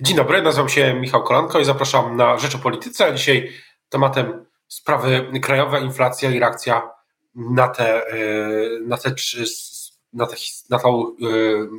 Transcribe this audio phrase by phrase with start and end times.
[0.00, 3.14] Dzień dobry, nazywam się Michał Kolanko i zapraszam na Rzecz o Polityce.
[3.14, 3.52] Dzisiaj
[3.88, 6.90] tematem sprawy krajowe, inflacja i reakcja
[7.34, 8.18] na te, e,
[8.86, 9.14] na te,
[10.12, 10.36] na te,
[10.70, 11.28] na to, e,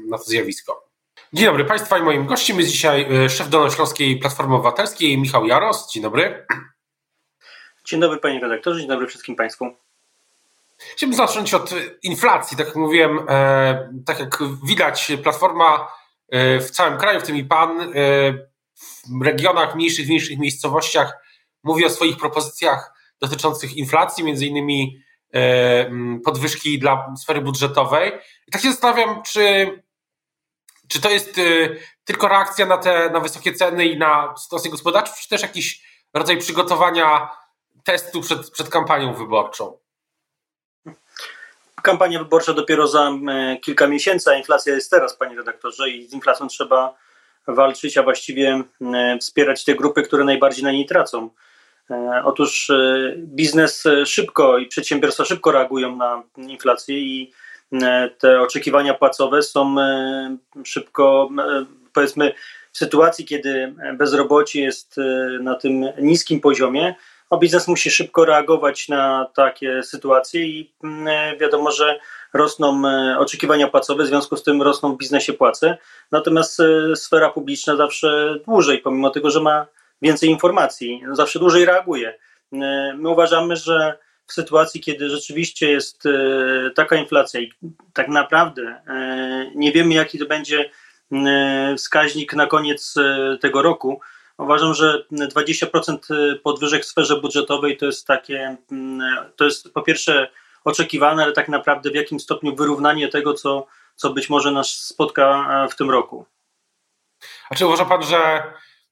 [0.10, 0.90] na to zjawisko.
[1.34, 5.92] Dzień dobry Państwa i moim gościem jest dzisiaj e, szef Dolnośląskiej Platformy Obywatelskiej Michał Jaros.
[5.92, 6.46] Dzień dobry.
[7.86, 9.66] Dzień dobry Panie redaktorze, dzień dobry wszystkim Państwu.
[10.78, 11.70] Chciałbym zacząć od
[12.04, 12.58] inflacji.
[12.58, 13.20] Tak jak mówiłem,
[14.06, 15.99] tak jak widać, Platforma E,
[16.32, 17.92] w całym kraju, w tym i pan, e,
[19.20, 21.18] w regionach mniejszych, mniejszych miejscowościach
[21.64, 24.98] mówi o swoich propozycjach dotyczących inflacji, między innymi
[25.34, 25.92] e,
[26.26, 28.12] podwyżki dla sfery budżetowej.
[28.48, 29.72] I tak się zastanawiam, czy,
[30.88, 31.42] czy to jest
[32.04, 36.38] tylko reakcja na te na wysokie ceny i na sytuację gospodarczą, czy też jakiś rodzaj
[36.38, 37.30] przygotowania
[37.84, 39.78] testu przed, przed kampanią wyborczą?
[41.84, 46.14] Kampania wyborcza dopiero za e, kilka miesięcy, a inflacja jest teraz, panie redaktorze, i z
[46.14, 46.96] inflacją trzeba
[47.48, 51.30] walczyć, a właściwie e, wspierać te grupy, które najbardziej na niej tracą.
[51.92, 52.72] E, otóż
[53.18, 57.32] biznes szybko i przedsiębiorstwa szybko reagują na inflację i
[58.18, 59.76] te oczekiwania płacowe są
[60.64, 61.30] szybko,
[61.94, 62.34] powiedzmy,
[62.72, 64.96] w sytuacji, kiedy bezrobocie jest
[65.40, 66.96] na tym niskim poziomie,
[67.30, 72.00] a biznes musi szybko reagować na takie sytuacje i mm, e, wiadomo, że
[72.34, 75.78] rosną e, oczekiwania płacowe, w związku z tym rosną w biznesie płace,
[76.12, 79.66] natomiast e, sfera publiczna zawsze dłużej, pomimo tego, że ma
[80.02, 82.18] więcej informacji, zawsze dłużej reaguje.
[82.96, 86.04] My uważamy, że w sytuacji, kiedy rzeczywiście jest
[86.76, 87.54] taka inflacja i
[87.94, 88.82] tak naprawdę
[89.56, 90.70] nie wiemy, jaki to będzie
[91.78, 92.96] wskaźnik na koniec
[93.42, 94.02] tego roku,
[94.40, 95.98] Uważam, że 20%
[96.44, 98.58] podwyżek w sferze budżetowej to jest takie,
[99.36, 100.32] to jest po pierwsze
[100.64, 105.48] oczekiwane, ale tak naprawdę w jakim stopniu wyrównanie tego, co, co być może nas spotka
[105.72, 106.26] w tym roku.
[107.50, 108.44] A czy uważa Pan, że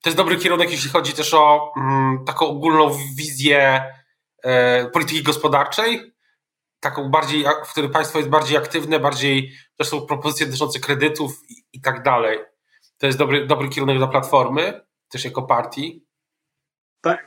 [0.02, 3.84] to jest dobry kierunek, jeśli chodzi też o mm, taką ogólną wizję
[4.44, 6.14] e, polityki gospodarczej?
[6.80, 11.64] Taką bardziej, w której państwo jest bardziej aktywne, bardziej też są propozycje dotyczące kredytów i,
[11.74, 12.40] i tak dalej.
[12.98, 14.87] To jest dobry, dobry kierunek dla platformy?
[15.10, 16.08] Też jako partii?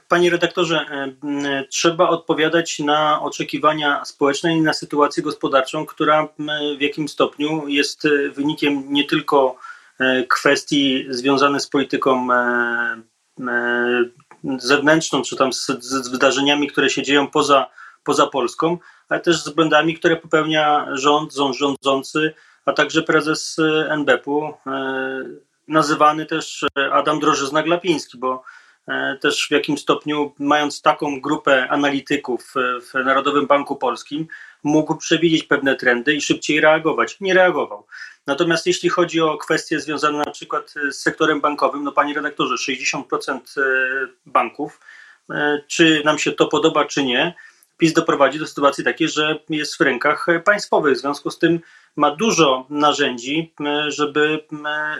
[0.09, 0.87] Panie redaktorze,
[1.23, 6.29] e, trzeba odpowiadać na oczekiwania społeczne i na sytuację gospodarczą, która
[6.79, 9.57] w jakim stopniu jest e, wynikiem nie tylko
[9.99, 12.29] e, kwestii związanych z polityką
[14.59, 17.67] zewnętrzną, czy tam z, z wydarzeniami, które się dzieją poza,
[18.05, 23.57] poza Polską, ale też z błędami, które popełnia rząd, rządzący, a także prezes
[23.89, 24.55] NBP-u
[25.71, 28.43] nazywany też e, Adam Drożyzna-Glapiński, bo
[28.89, 34.27] e, też w jakim stopniu, mając taką grupę analityków w Narodowym Banku Polskim,
[34.63, 37.21] mógł przewidzieć pewne trendy i szybciej reagować.
[37.21, 37.87] Nie reagował.
[38.27, 43.39] Natomiast jeśli chodzi o kwestie związane na przykład z sektorem bankowym, no panie redaktorze, 60%
[43.39, 43.63] e,
[44.27, 44.81] banków,
[45.67, 47.35] czy nam się to podoba, czy nie,
[47.81, 50.97] PiS doprowadzi do sytuacji takiej, że jest w rękach państwowych.
[50.97, 51.61] W związku z tym
[51.97, 53.53] ma dużo narzędzi,
[53.89, 54.45] żeby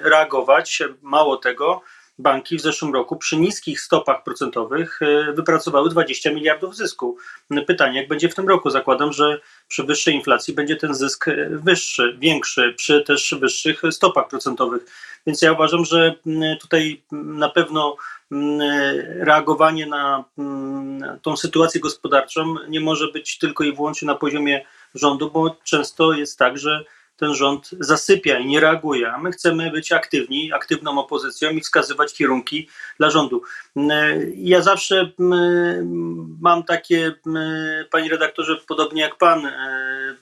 [0.03, 0.83] reagować.
[1.03, 1.83] Mało tego,
[2.21, 7.17] banki w zeszłym roku przy niskich stopach procentowych e, wypracowały 20 miliardów zysku.
[7.67, 8.71] Pytanie, jak będzie w tym roku?
[8.71, 14.29] Zakładam, że przy wyższej inflacji będzie ten zysk e, wyższy, większy, przy też wyższych stopach
[14.29, 14.83] procentowych.
[15.27, 16.15] Więc ja uważam, że
[16.61, 17.97] tutaj na pewno
[19.21, 20.25] reagowanie na
[21.23, 26.39] tą sytuację gospodarczą nie może być tylko i wyłącznie na poziomie rządu, bo często jest
[26.39, 26.85] tak, że
[27.21, 32.15] ten rząd zasypia i nie reaguje, a my chcemy być aktywni, aktywną opozycją i wskazywać
[32.15, 33.43] kierunki dla rządu.
[34.35, 35.11] Ja zawsze
[36.41, 37.15] mam takie,
[37.91, 40.17] panie redaktorze, podobnie jak pan, e,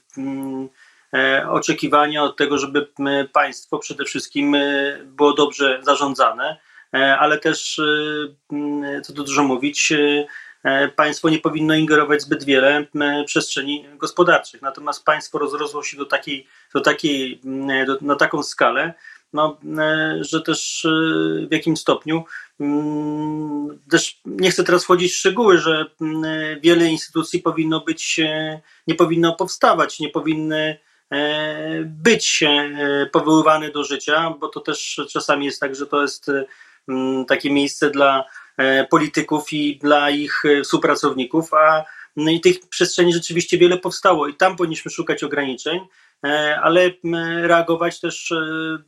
[1.13, 2.87] e, oczekiwania od tego, żeby
[3.33, 6.57] państwo przede wszystkim e, było dobrze zarządzane,
[7.19, 7.81] ale też,
[9.03, 9.93] co tu dużo mówić,
[10.95, 12.85] państwo nie powinno ingerować zbyt wiele
[13.23, 14.61] w przestrzeni gospodarczych.
[14.61, 17.41] Natomiast państwo rozrosło się do takiej, do takiej,
[17.87, 18.93] do, na taką skalę,
[19.33, 20.89] no, e, że też e,
[21.47, 22.23] w jakim stopniu,
[23.91, 25.85] też nie chcę teraz wchodzić w szczegóły, że
[26.61, 28.19] wiele instytucji powinno być,
[28.87, 30.77] nie powinno powstawać, nie powinny
[31.85, 32.43] być
[33.11, 36.31] powoływane do życia, bo to też czasami jest tak, że to jest
[37.27, 38.38] takie miejsce dla E,
[38.89, 41.85] polityków i dla ich e, współpracowników, a
[42.15, 45.79] no i tych przestrzeni rzeczywiście wiele powstało i tam powinniśmy szukać ograniczeń,
[46.25, 46.91] e, ale
[47.41, 48.33] reagować też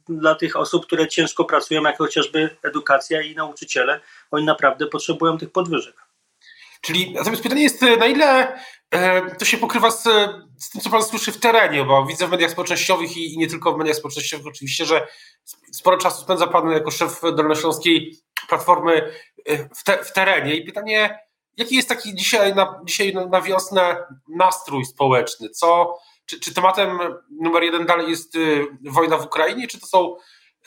[0.09, 4.01] dla tych osób, które ciężko pracują, jak chociażby edukacja i nauczyciele.
[4.31, 5.95] Oni naprawdę potrzebują tych podwyżek.
[6.81, 8.57] Czyli natomiast pytanie jest, na ile
[9.39, 10.03] to się pokrywa z,
[10.57, 13.47] z, tym, co pan słyszy w terenie, bo widzę w mediach społecznościowych i, i, nie
[13.47, 15.07] tylko w mediach społecznościowych oczywiście, że
[15.71, 19.11] sporo czasu spędza pan jako szef Dolnośląskiej Platformy
[19.75, 21.19] w, te, w terenie i pytanie,
[21.57, 23.97] jaki jest taki dzisiaj na, dzisiaj na wiosnę
[24.27, 25.49] nastrój społeczny?
[25.49, 26.99] Co, czy, czy tematem
[27.41, 30.15] numer jeden dalej jest y, wojna w Ukrainie, czy to są,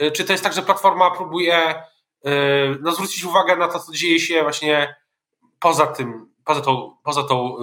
[0.01, 2.31] y, czy to jest tak, że Platforma próbuje y,
[2.81, 4.95] no, zwrócić uwagę na to, co dzieje się właśnie
[5.61, 7.57] poza tym, poza tą, poza tą,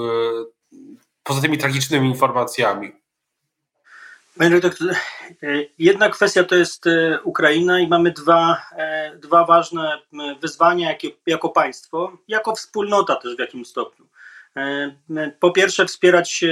[1.23, 3.00] poza tymi tragicznymi informacjami?
[4.37, 4.95] Panie redaktorze,
[5.79, 6.85] jedna kwestia to jest
[7.23, 8.61] Ukraina i mamy dwa,
[9.21, 10.01] dwa ważne
[10.41, 14.11] wyzwania jako, jako państwo, jako wspólnota też w jakimś stopniu.
[14.57, 14.91] E,
[15.39, 16.47] po pierwsze, wspierać e,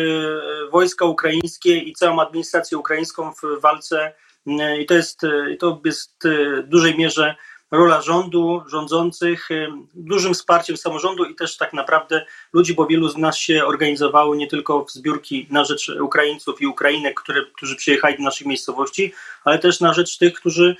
[0.71, 4.13] wojska ukraińskie i całą administrację ukraińską w walce,
[4.47, 5.21] e, i to jest,
[5.59, 6.23] to jest
[6.63, 7.35] w dużej mierze
[7.71, 9.49] rola rządu, rządzących,
[9.93, 14.47] dużym wsparciem samorządu i też tak naprawdę ludzi, bo wielu z nas się organizowało nie
[14.47, 19.13] tylko w zbiórki na rzecz Ukraińców i Ukrainek, które, którzy przyjechali do naszych miejscowości,
[19.43, 20.75] ale też na rzecz tych, którzy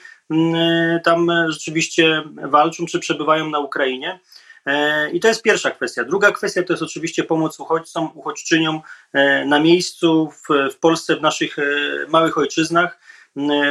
[1.04, 4.20] tam rzeczywiście walczą czy przebywają na Ukrainie.
[4.66, 6.04] E, I to jest pierwsza kwestia.
[6.04, 8.82] Druga kwestia to jest oczywiście pomoc uchodźcom, uchodźczyniom
[9.14, 11.64] e, na miejscu, w, w Polsce, w naszych e,
[12.08, 13.00] małych ojczyznach.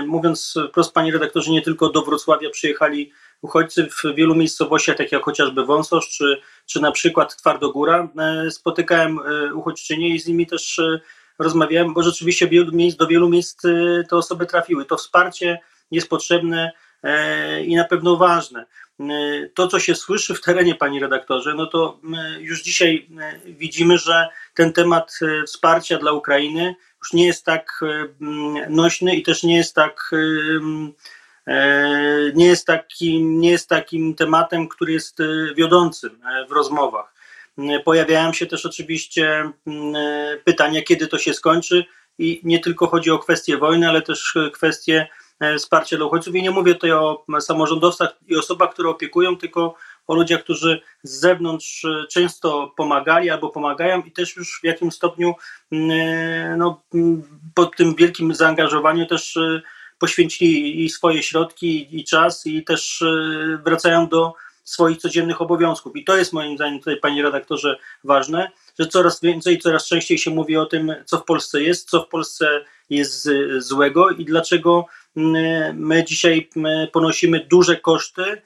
[0.06, 3.12] Mówiąc wprost, panie redaktorze, nie tylko do Wrocławia przyjechali
[3.42, 8.08] uchodźcy w wielu miejscowościach, tak jak chociażby Wąsosz, czy, czy na przykład Twardogóra.
[8.50, 9.18] Spotykałem
[9.54, 10.80] uchodźczynie i z nimi też
[11.38, 12.48] rozmawiałem, bo rzeczywiście
[12.98, 13.62] do wielu miejsc
[14.08, 14.84] te osoby trafiły.
[14.84, 15.58] To wsparcie
[15.90, 16.72] jest potrzebne
[17.64, 18.66] i na pewno ważne.
[19.00, 22.00] Y, to, co się słyszy w terenie, panie redaktorze, no to
[22.40, 23.08] już dzisiaj
[23.46, 27.80] y, widzimy, że ten temat wsparcia dla Ukrainy już nie jest tak
[28.68, 30.10] nośny i też nie jest tak
[32.34, 35.18] nie jest takim, nie jest takim tematem, który jest
[35.56, 37.14] wiodącym w rozmowach.
[37.84, 39.50] Pojawiają się też oczywiście
[40.44, 41.84] pytania, kiedy to się skończy
[42.18, 45.27] i nie tylko chodzi o kwestię wojny, ale też kwestie E,
[45.58, 46.34] wsparcie dla uchodźców.
[46.34, 49.74] I nie mówię tutaj o samorządowcach i osobach, które opiekują, tylko
[50.08, 54.94] o ludziach, którzy z zewnątrz e, często pomagali albo pomagają i też już w jakimś
[54.94, 55.34] stopniu
[55.72, 56.82] e, no,
[57.54, 59.38] pod tym wielkim zaangażowaniu też
[59.98, 63.04] poświęcili i swoje środki i czas i też
[63.64, 65.96] wracają do swoich codziennych obowiązków.
[65.96, 70.30] I to jest moim zdaniem tutaj, panie redaktorze, ważne, że coraz więcej, coraz częściej się
[70.30, 74.86] mówi o tym, co w Polsce jest, co w Polsce jest złego i dlaczego
[75.74, 76.48] my dzisiaj
[76.92, 78.42] ponosimy duże koszty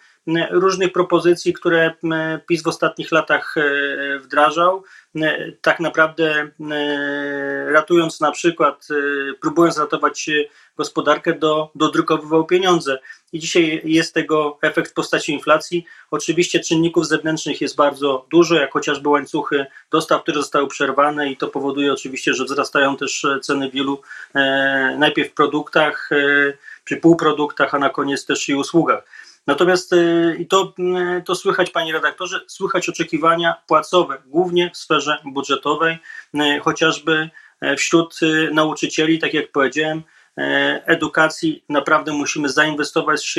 [0.50, 1.94] różnych propozycji, które
[2.46, 4.84] PiS w ostatnich latach e, wdrażał.
[5.62, 6.48] Tak naprawdę
[7.66, 10.30] ratując na przykład, e, próbując ratować
[10.76, 12.98] gospodarkę, do, dodrukowywał pieniądze.
[13.32, 15.84] I dzisiaj jest tego efekt w postaci inflacji.
[16.10, 21.48] Oczywiście czynników zewnętrznych jest bardzo dużo, jak chociażby łańcuchy dostaw, które zostały przerwane i to
[21.48, 24.02] powoduje oczywiście, że wzrastają też ceny wielu
[24.34, 26.10] e, najpierw produktach,
[26.84, 29.04] przy półproduktach, a na koniec też i usługach.
[29.46, 30.74] Natomiast y, i to,
[31.24, 35.98] to słychać, panie redaktorze, słychać oczekiwania płacowe, głównie w sferze budżetowej,
[36.34, 37.30] y, chociażby
[37.78, 38.20] wśród
[38.52, 40.02] nauczycieli, tak jak powiedziałem,
[40.86, 43.38] edukacji naprawdę musimy zainwestować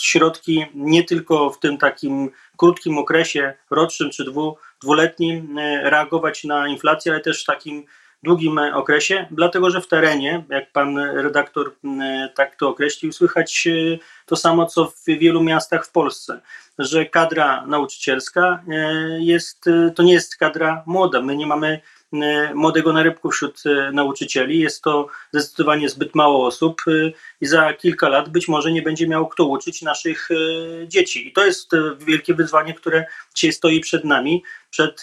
[0.00, 7.12] środki nie tylko w tym takim krótkim okresie rocznym czy dwu, dwuletnim, reagować na inflację,
[7.12, 7.84] ale też w takim
[8.22, 11.72] długim okresie, dlatego że w terenie, jak pan redaktor
[12.34, 16.40] tak to określił, słychać e, to samo, co w wielu miastach w Polsce,
[16.78, 18.74] że kadra nauczycielska e,
[19.20, 21.20] jest, e, to nie jest kadra młoda.
[21.20, 21.95] My nie mamy E,
[22.54, 24.58] młodego narybku wśród e, nauczycieli.
[24.58, 29.08] Jest to zdecydowanie zbyt mało osób e, i za kilka lat być może nie będzie
[29.08, 30.28] miał kto uczyć naszych
[30.86, 31.28] dzieci.
[31.28, 33.04] I to jest wielkie wyzwanie, które
[33.34, 35.02] dzisiaj stoi przed nami, przed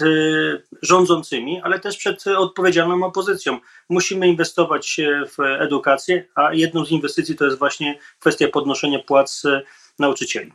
[0.81, 3.59] rządzącymi, ale też przed odpowiedzialną opozycją.
[3.89, 5.01] Musimy inwestować
[5.37, 9.43] w edukację, a jedną z inwestycji to jest właśnie kwestia podnoszenia płac
[9.99, 10.53] nauczycieli.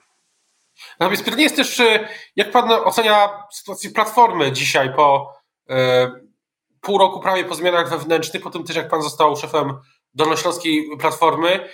[1.01, 1.83] Natomiast pytanie jest też,
[2.37, 5.39] jak pan ocenia sytuację Platformy dzisiaj po
[6.89, 9.79] pół roku prawie po zmianach wewnętrznych, po tym też jak pan został szefem
[10.15, 11.69] Dolnośląskiej Platformy.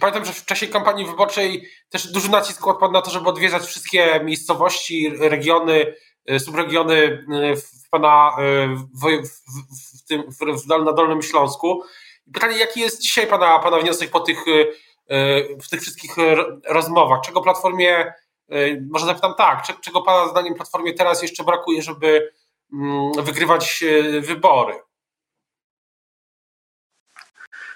[0.00, 4.20] Pamiętam, że w czasie kampanii wyborczej też duży nacisk kładł na to, żeby odwiedzać wszystkie
[4.24, 5.94] miejscowości, regiony,
[6.26, 10.22] e, subregiony e, w pana e, w, w, w tym,
[10.84, 11.82] na Dolnym Śląsku.
[12.32, 14.44] Pytanie, jaki jest dzisiaj pana, pana wniosek po tych,
[15.62, 16.14] w tych wszystkich
[16.68, 17.20] rozmowach?
[17.20, 18.12] Czego Platformie,
[18.90, 22.32] może zapytam tak, czego pana zdaniem Platformie teraz jeszcze brakuje, żeby
[23.22, 24.74] wygrywać e, wybory.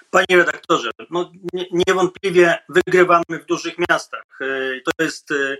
[0.09, 1.31] Panie redaktorze, no
[1.71, 4.23] niewątpliwie wygrywamy w dużych miastach.
[4.41, 4.45] E,
[4.81, 5.57] to jest e,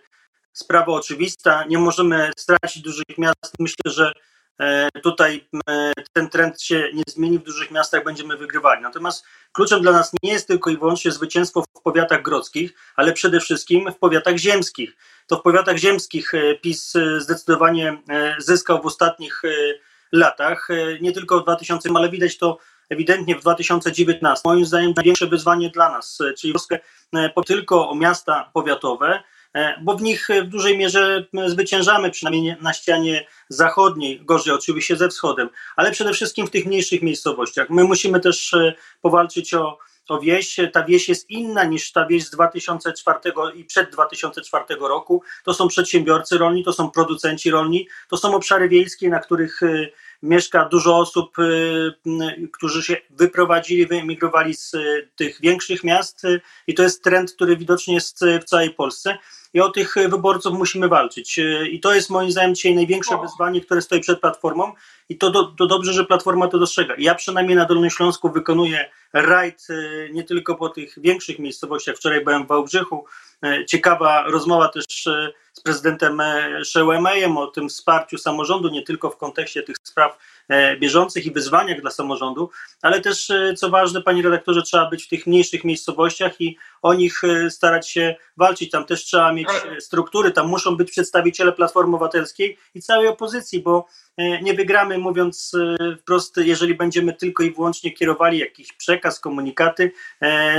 [0.54, 1.64] sprawa oczywista.
[1.66, 3.54] Nie możemy stracić dużych miast.
[3.60, 4.14] Myślę, że
[5.04, 8.82] tutaj e, ten trend się nie zmieni, w dużych miastach będziemy wygrywali.
[8.82, 13.40] Natomiast kluczem dla nas nie jest tylko i wyłącznie zwycięstwo w powiatach grodzkich, ale przede
[13.40, 14.96] wszystkim w powiatach ziemskich.
[15.28, 17.98] To w powiatach ziemskich e, PiS zdecydowanie
[18.38, 19.42] zyskał w ostatnich
[20.12, 20.68] latach,
[21.02, 22.58] nie tylko w 2000, ale widać to
[22.90, 24.42] ewidentnie w 2019.
[24.46, 26.80] Moim zdaniem największe wyzwanie dla nas, czyli Polskę
[27.46, 29.35] tylko o miasta powiatowe, E,
[29.82, 35.50] bo w nich w dużej mierze zwyciężamy, przynajmniej na ścianie zachodniej, gorzej oczywiście ze wschodem,
[35.76, 37.70] ale przede wszystkim w tych mniejszych miejscowościach.
[37.70, 39.78] My musimy też e, powalczyć o,
[40.22, 40.60] wieś.
[40.74, 43.20] Ta wieś jest inna niż ta wieś z 2004
[43.56, 45.22] i przed 2004 roku.
[45.44, 49.88] To są przedsiębiorcy rolni, to są producenci rolni, to są obszary wiejskie, na których e,
[50.24, 51.36] mieszka dużo osób,
[52.54, 54.72] którzy się wyprowadzili, wyemigrowali z
[55.16, 56.22] tych większych miast
[56.68, 59.18] i to jest trend, który widocznie jest w całej Polsce
[59.54, 61.40] i o tych wyborców musimy walczyć.
[61.72, 64.72] I to jest moim zdaniem dzisiaj największe wyzwanie, które stoi przed Platformą
[65.10, 66.94] i to, do, to dobrze, że Platforma to dostrzega.
[66.98, 69.68] Ja przynajmniej na Dolnym Śląsku wykonuję rajd
[70.12, 71.96] nie tylko po tych większych miejscowościach.
[71.96, 73.06] Wczoraj byłem w Wałbrzychu.
[73.68, 75.08] Ciekawa rozmowa też
[75.66, 76.22] prezydentem
[76.64, 80.18] Szełemejem o tym wsparciu samorządu, nie tylko w kontekście tych spraw
[80.80, 82.50] bieżących i wyzwaniach dla samorządu,
[82.82, 87.22] ale też, co ważne, panie redaktorze, trzeba być w tych mniejszych miejscowościach i o nich
[87.50, 88.72] starać się walczyć.
[88.72, 89.48] Tam też trzeba mieć
[89.80, 95.52] struktury, tam muszą być przedstawiciele Platformy Obywatelskiej i całej opozycji, bo nie wygramy, mówiąc
[96.02, 99.92] wprost, jeżeli będziemy tylko i wyłącznie kierowali jakiś przekaz, komunikaty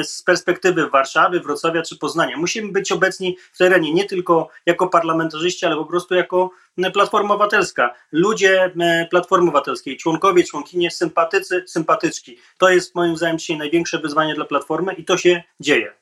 [0.02, 2.36] z perspektywy Warszawy, Wrocławia czy Poznania.
[2.36, 6.50] Musimy być obecni w terenie nie tylko jako parlamentarzyści, ale po prostu jako
[6.92, 7.94] Platforma Obywatelska.
[8.12, 8.72] Ludzie
[9.10, 12.38] Platformy Obywatelskiej, członkowie, członkinie, sympatycy, sympatyczki.
[12.58, 15.92] To jest moim zdaniem dzisiaj największe wyzwanie dla Platformy i to się dzieje.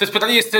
[0.00, 0.56] Jest pytanie jest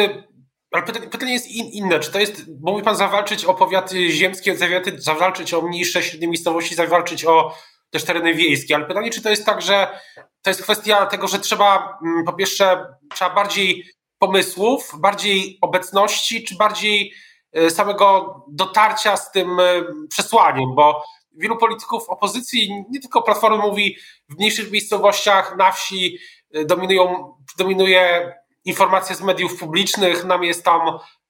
[0.73, 2.01] ale pytanie, pytanie jest in, inne.
[2.01, 4.57] Czy to jest, bo mówi Pan zawalczyć o powiaty ziemskie,
[4.97, 7.55] zawalczyć o mniejsze, średnie miejscowości, zawalczyć o
[7.91, 10.01] też tereny wiejskie, ale pytanie, czy to jest tak, że
[10.43, 12.85] to jest kwestia tego, że trzeba mm, po pierwsze,
[13.15, 13.85] trzeba bardziej
[14.19, 17.13] pomysłów, bardziej obecności, czy bardziej
[17.53, 19.65] e, samego dotarcia z tym e,
[20.09, 23.97] przesłaniem, bo wielu polityków opozycji, nie tylko Platformy mówi,
[24.29, 26.19] w mniejszych miejscowościach, na wsi
[26.55, 30.81] e, dominują, dominuje informacje z mediów publicznych, nam jest tam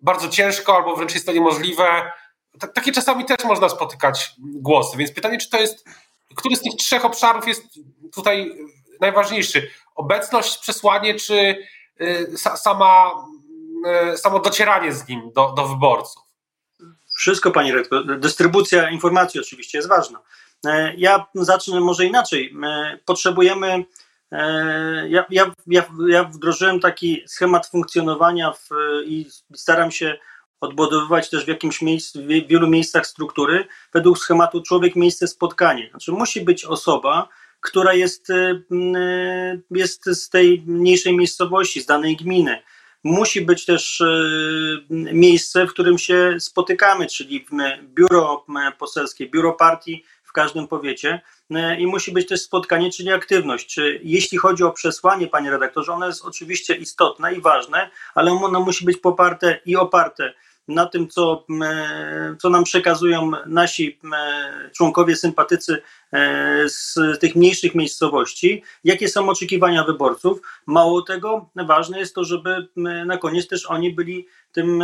[0.01, 2.13] bardzo ciężko albo wręcz jest to niemożliwe.
[2.75, 5.85] Takie czasami też można spotykać głosy, więc pytanie, czy to jest,
[6.37, 7.63] który z tych trzech obszarów jest
[8.15, 8.53] tutaj
[9.01, 9.71] najważniejszy?
[9.95, 11.57] Obecność, przesłanie, czy
[12.01, 13.11] y, sama,
[14.13, 16.23] y, samo docieranie z nim do, do wyborców?
[17.17, 18.19] Wszystko, panie rektor.
[18.19, 20.21] Dystrybucja informacji oczywiście jest ważna.
[20.67, 22.55] E, ja zacznę może inaczej.
[22.65, 23.85] E, potrzebujemy
[25.09, 28.69] ja, ja, ja, ja wdrożyłem taki schemat funkcjonowania w,
[29.05, 30.19] i staram się
[30.61, 35.89] odbudowywać też w jakimś miejscu, w wielu miejscach struktury według schematu człowiek, miejsce, spotkanie.
[35.91, 37.29] Znaczy musi być osoba,
[37.61, 38.63] która jest, e,
[38.97, 42.63] e, jest z tej mniejszej miejscowości, z danej gminy.
[43.05, 44.03] Musi być też
[44.91, 47.47] miejsce, w którym się spotykamy, czyli
[47.85, 48.45] biuro
[48.79, 51.21] poselskie, biuro partii w każdym powiecie
[51.51, 53.75] e, i musi być też spotkanie, czyli aktywność.
[53.75, 58.61] Czy jeśli chodzi o przesłanie, panie redaktorze, ono jest oczywiście istotne i ważne, ale ono
[58.61, 60.35] musi być poparte i oparte
[60.69, 61.47] na tym, co,
[62.39, 63.99] co nam przekazują nasi
[64.77, 70.41] członkowie, sympatycy e, z tych mniejszych miejscowości, jakie są oczekiwania wyborców.
[70.67, 72.69] Mało tego, ważne jest to, żeby
[73.07, 74.83] na koniec też oni byli tym,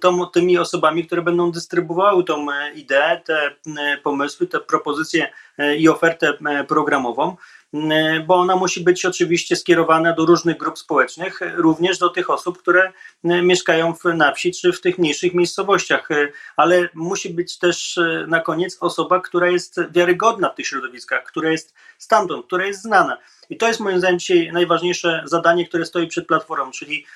[0.00, 3.54] tą, tymi osobami, które będą dystrybuowały tą ideę, te
[4.02, 6.32] pomysły, te propozycje e, i ofertę
[6.68, 7.36] programową.
[7.74, 12.58] E, bo ona musi być oczywiście skierowana do różnych grup społecznych, również do tych osób,
[12.58, 12.92] które
[13.24, 18.40] e, mieszkają na wsi czy w tych mniejszych miejscowościach, e, ale musi być też na
[18.40, 23.18] koniec osoba, która jest wiarygodna w tych środowiskach, która jest stamtąd, która jest znana.
[23.50, 27.06] I to jest moim zdaniem dzisiaj najważniejsze zadanie, które stoi przed Platformą, czyli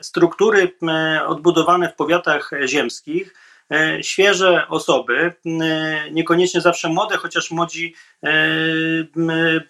[0.00, 0.72] struktury
[1.26, 3.34] odbudowane w powiatach ziemskich,
[4.02, 8.30] świeże osoby, e, niekoniecznie zawsze młode, chociaż młodzi e,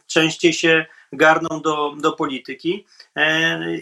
[0.07, 2.87] częściej się garną do, do polityki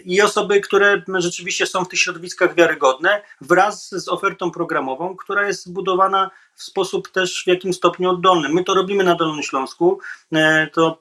[0.05, 5.65] i osoby, które rzeczywiście są w tych środowiskach wiarygodne, wraz z ofertą programową, która jest
[5.65, 8.49] zbudowana w sposób też w jakim stopniu oddolny.
[8.49, 9.99] My to robimy na Dolnym Śląsku.
[10.73, 10.99] To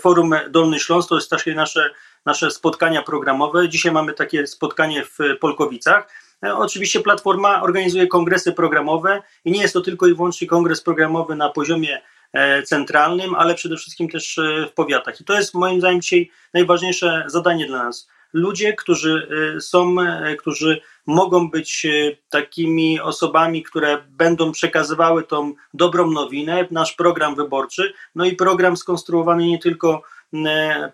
[0.00, 1.90] Forum Dolny Śląsk to jest takie nasze,
[2.24, 3.68] nasze spotkania programowe.
[3.68, 9.74] Dzisiaj mamy takie spotkanie w Polkowicach E, oczywiście Platforma organizuje kongresy programowe i nie jest
[9.74, 12.02] to tylko i wyłącznie kongres programowy na poziomie
[12.32, 15.20] e, centralnym, ale przede wszystkim też e, w powiatach.
[15.20, 18.08] I to jest moim zdaniem dzisiaj najważniejsze zadanie dla nas.
[18.32, 19.28] ludzie, którzy
[19.60, 19.96] są,
[20.38, 21.86] którzy mogą być
[22.30, 29.46] takimi osobami, które będą przekazywały tą dobrą nowinę, nasz program wyborczy, no i program skonstruowany
[29.46, 30.02] nie tylko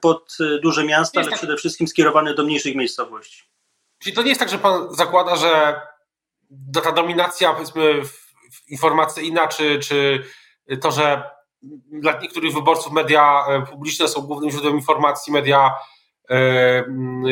[0.00, 1.38] pod duże miasta, ale tak.
[1.38, 3.42] przede wszystkim skierowany do mniejszych miejscowości.
[4.02, 5.80] Czyli to nie jest tak, że pan zakłada, że
[6.82, 8.02] ta dominacja powiedzmy
[8.68, 10.24] informacyjna, czy, czy
[10.80, 11.30] to, że
[11.90, 15.74] dla niektórych wyborców media e, publiczne są głównym źródłem informacji, media,
[16.30, 16.84] e,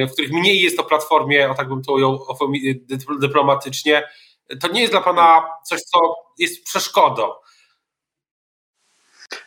[0.08, 2.26] w których mniej jest o platformie, o tak bym to ujął
[3.20, 4.08] dyplomatycznie,
[4.60, 5.98] to nie jest dla Pana coś, co
[6.38, 7.32] jest przeszkodą.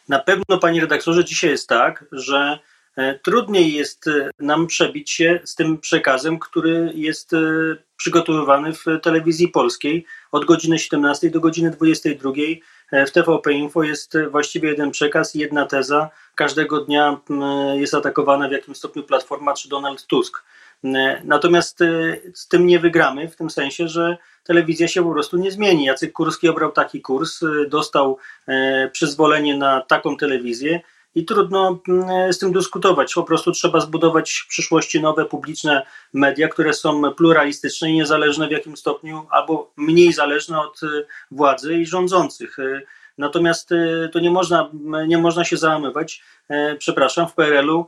[0.09, 2.59] Na pewno, Panie redaktorze, dzisiaj jest tak, że
[3.23, 4.09] trudniej jest
[4.39, 7.31] nam przebić się z tym przekazem, który jest
[7.97, 12.31] przygotowywany w telewizji polskiej od godziny 17 do godziny 22
[13.07, 16.09] w TVP Info jest właściwie jeden przekaz, jedna teza.
[16.35, 17.19] Każdego dnia
[17.73, 20.43] jest atakowana w jakimś stopniu Platforma czy Donald Tusk.
[21.23, 21.85] Natomiast e,
[22.33, 25.85] z tym nie wygramy, w tym sensie, że telewizja się po prostu nie zmieni.
[25.85, 30.81] Jacek Kurski obrał taki kurs, e, dostał e, przyzwolenie na taką telewizję
[31.15, 31.79] i trudno
[32.31, 33.13] z tym dyskutować.
[33.13, 38.51] Po prostu trzeba zbudować w przyszłości nowe publiczne media, które są pluralistyczne i niezależne w
[38.51, 40.81] jakim stopniu, albo mniej zależne od
[41.31, 42.57] władzy i rządzących.
[43.17, 43.69] Natomiast
[44.11, 44.69] to nie można,
[45.07, 46.23] nie można się załamywać.
[46.77, 47.87] Przepraszam, w PRL-u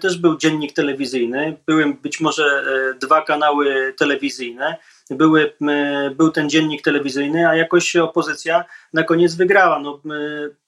[0.00, 2.64] też był dziennik telewizyjny, były być może
[3.00, 4.76] dwa kanały telewizyjne
[5.16, 5.52] były,
[6.16, 9.78] był ten dziennik telewizyjny, a jakoś opozycja na koniec wygrała.
[9.78, 10.00] No,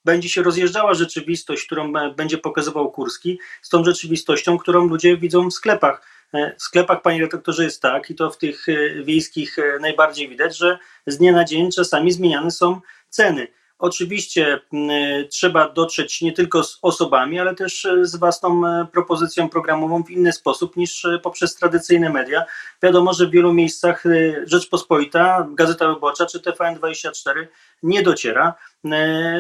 [0.05, 5.55] będzie się rozjeżdżała rzeczywistość, którą będzie pokazywał Kurski, z tą rzeczywistością, którą ludzie widzą w
[5.55, 6.15] sklepach.
[6.35, 10.29] E, w sklepach, panie redaktorze, jest tak, i to w tych e, wiejskich e, najbardziej
[10.29, 13.49] widać, że z dnia na dzień czasami zmieniane są ceny.
[13.79, 19.49] Oczywiście mm, trzeba dotrzeć nie tylko z osobami, ale też e, z własną e, propozycją
[19.49, 22.45] programową w inny sposób niż poprzez tradycyjne media.
[22.83, 24.05] Wiadomo, że w wielu miejscach
[24.45, 27.47] Rzeczpospolita, Gazeta Wyborcza czy TVN24
[27.83, 28.55] nie dociera.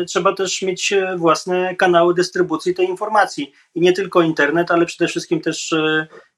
[0.08, 5.40] Trzeba też mieć własne kanały dystrybucji tej informacji i nie tylko internet, ale przede wszystkim
[5.40, 5.74] też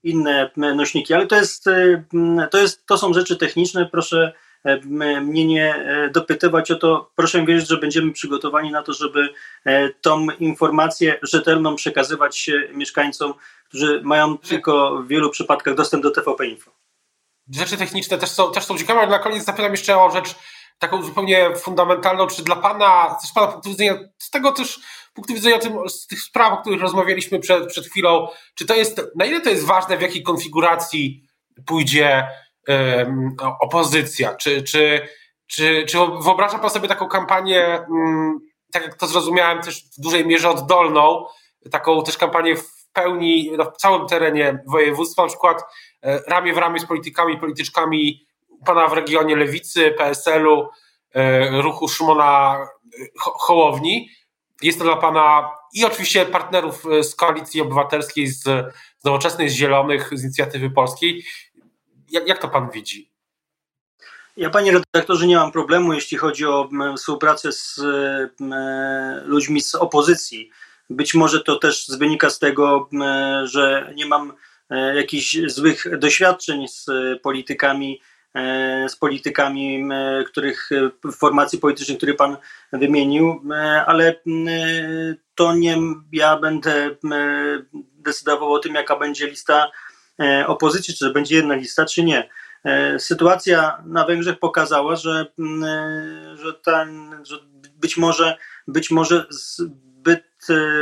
[0.03, 1.15] inne nośniki.
[1.15, 1.65] Ale to jest,
[2.51, 4.33] to, jest, to są rzeczy techniczne, proszę
[5.21, 7.11] mnie nie e, dopytywać o to.
[7.15, 9.29] Proszę wierzyć, że będziemy przygotowani na to, żeby
[9.65, 13.35] e, tą informację rzetelną przekazywać mieszkańcom,
[13.69, 16.71] którzy mają tylko w wielu przypadkach dostęp do TVP Info.
[17.51, 20.35] Rzeczy techniczne też są, też są ciekawe, ale na koniec zapytam jeszcze o rzecz
[20.79, 24.81] taką zupełnie fundamentalną, czy dla Pana, z Pana punktu widzenia, z tego też
[25.15, 29.03] punktu widzenia tym, z tych spraw, o których rozmawialiśmy przed, przed chwilą, czy to jest,
[29.15, 31.25] na ile to jest ważne, w jakiej konfiguracji
[31.67, 32.29] pójdzie
[33.61, 34.35] opozycja?
[34.35, 35.09] Czy, czy,
[35.47, 38.39] czy, czy wyobraża Pan sobie taką kampanię, mm,
[38.73, 41.27] tak jak to zrozumiałem, też w dużej mierze oddolną,
[41.71, 45.63] taką też kampanię w pełni no, w całym terenie województwa, na przykład
[46.03, 48.27] e, ramię w ramię z politykami, polityczkami
[48.67, 50.69] Pana w regionie Lewicy, PSL-u,
[51.15, 52.59] e, ruchu Szymona
[53.19, 54.11] Hołowni.
[54.63, 58.45] Jest to dla Pana i oczywiście partnerów z Koalicji Obywatelskiej, z
[59.05, 61.25] Nowoczesnej, z Zielonych, z Inicjatywy Polskiej.
[62.11, 63.17] Jak, jak to pan widzi?
[64.37, 67.81] Ja, panie redaktorze, nie mam problemu, jeśli chodzi o współpracę z
[69.25, 70.51] ludźmi z opozycji.
[70.91, 72.89] Być może to też wynika z tego,
[73.45, 74.33] że nie mam
[74.71, 76.87] e, jakichś złych doświadczeń z
[77.23, 78.01] politykami,
[78.35, 79.89] e, z politykami,
[80.27, 80.71] których
[81.17, 82.37] formacji politycznych, które pan
[82.73, 83.43] wymienił,
[83.87, 84.21] ale
[85.35, 85.77] to nie
[86.13, 86.97] ja będę
[87.99, 89.71] decydował o tym, jaka będzie lista
[90.47, 92.29] opozycji, czy będzie jedna lista, czy nie.
[92.67, 97.37] E, sytuacja na Węgrzech pokazała, że, mm, e, że, ten, że
[97.77, 98.37] być może,
[98.69, 100.25] być może zbyt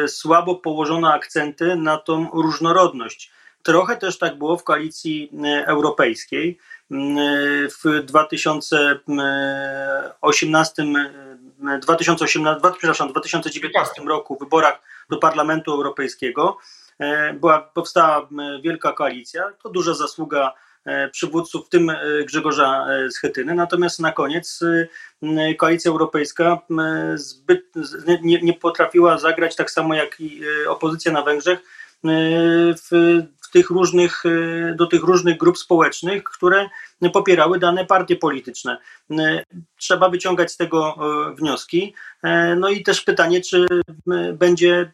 [0.07, 3.33] słabo położono akcenty na tą różnorodność.
[3.63, 5.31] Trochę też tak było w koalicji
[5.67, 6.59] europejskiej.
[6.91, 7.17] Mm,
[7.71, 10.85] w 2018,
[11.81, 16.84] 2018 przepraszam, 2019 roku w wyborach do Parlamentu Europejskiego E,
[17.35, 18.29] była, powstała
[18.63, 19.53] wielka koalicja.
[19.63, 20.53] To duża zasługa
[20.85, 23.55] e, przywódców, w tym e, Grzegorza Schetyny.
[23.55, 24.61] Natomiast na koniec
[25.59, 26.59] koalicja europejska
[27.15, 27.65] zbyt
[28.23, 31.59] nie, nie potrafiła zagrać tak samo jak i opozycja na Węgrzech
[32.83, 34.23] w, w tych różnych,
[34.77, 36.69] do tych różnych grup społecznych, które
[37.13, 38.79] popierały dane partie polityczne.
[39.77, 40.97] Trzeba wyciągać z tego
[41.37, 41.95] wnioski.
[42.57, 43.67] No i też pytanie, czy
[44.33, 44.93] będzie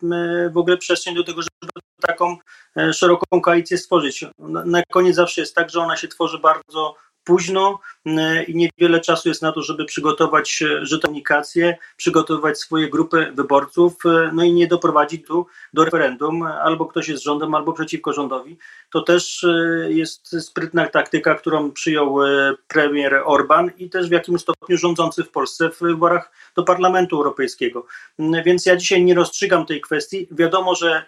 [0.52, 2.36] w ogóle przestrzeń do tego, żeby taką
[2.76, 4.24] e, szeroką koalicję stworzyć.
[4.38, 6.94] Na koniec zawsze jest tak, że ona się tworzy bardzo
[7.30, 7.78] późno
[8.46, 10.62] i niewiele czasu jest na to, żeby przygotować
[11.02, 13.94] komunikację, przygotowywać swoje grupy wyborców,
[14.32, 18.58] no i nie doprowadzić tu do referendum, albo ktoś jest rządem, albo przeciwko rządowi.
[18.92, 19.46] To też
[19.88, 22.16] jest sprytna taktyka, którą przyjął
[22.68, 27.86] premier Orban i też w jakimś stopniu rządzący w Polsce w wyborach do Parlamentu Europejskiego.
[28.18, 30.28] Więc ja dzisiaj nie rozstrzygam tej kwestii.
[30.30, 31.04] Wiadomo, że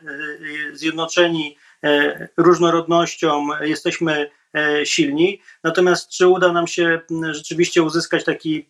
[0.73, 1.72] zjednoczeni E,
[2.37, 5.41] różnorodnością jesteśmy e, silni.
[5.65, 8.67] Natomiast czy uda nam się rzeczywiście uzyskać taki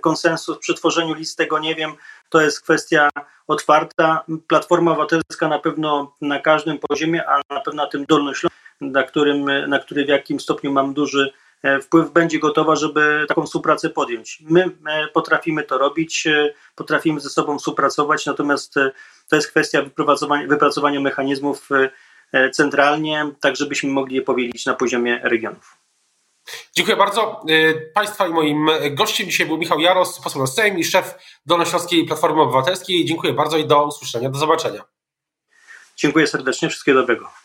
[0.00, 1.92] konsensus przy tworzeniu list, tego nie wiem.
[2.28, 3.08] To jest kwestia
[3.46, 4.24] otwarta.
[4.48, 9.68] Platforma Obywatelska na pewno na każdym poziomie, a na pewno na tym Dolnośląskim, na, którym,
[9.68, 11.32] na który w jakim stopniu mam duży
[11.62, 14.38] e, wpływ, będzie gotowa, żeby taką współpracę podjąć.
[14.40, 14.70] My
[15.12, 16.28] potrafimy to robić,
[16.76, 18.74] potrafimy ze sobą współpracować, natomiast
[19.28, 21.90] to jest kwestia wypracowania, wypracowania mechanizmów E,
[22.52, 25.76] centralnie, tak żebyśmy mogli je powielić na poziomie regionów.
[26.76, 27.44] Dziękuję bardzo.
[27.48, 31.14] E, państwa i moim gościem dzisiaj był Michał Jaros, poseł Sejm i szef
[31.46, 33.04] Dolnośląskiej Platformy Obywatelskiej.
[33.04, 34.84] Dziękuję bardzo i do usłyszenia, do zobaczenia.
[35.96, 37.39] Dziękuję serdecznie, wszystkiego dobrego.